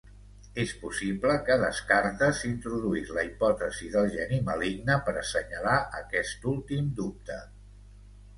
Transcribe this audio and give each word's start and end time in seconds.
És 0.61 0.71
possible 0.83 1.33
que 1.49 1.57
Descartes 1.63 2.41
introduís 2.51 3.11
la 3.17 3.25
hipòtesi 3.27 3.91
del 3.97 4.09
geni 4.17 4.41
maligne 4.49 4.97
per 5.11 5.15
assenyalar 5.23 5.77
aquest 6.01 6.49
últim 6.55 6.91
dubte. 7.03 7.39